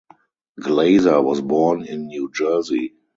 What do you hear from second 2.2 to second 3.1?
Jersey.